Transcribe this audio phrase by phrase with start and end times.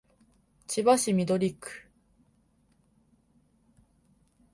[0.65, 1.87] 千葉市緑区